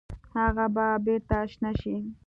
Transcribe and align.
هغه 0.35 0.65
به 0.75 0.87
بیرته 1.05 1.39
شنه 1.51 1.71
شي؟ 1.79 1.95